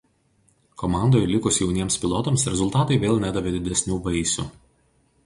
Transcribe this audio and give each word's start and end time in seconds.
Komandoje 0.81 1.27
likus 1.31 1.59
jauniems 1.61 1.97
pilotams 2.05 2.45
rezultatai 2.53 2.97
vėl 3.05 3.21
nedavė 3.27 3.53
didesnių 3.59 4.01
vaisių. 4.09 4.47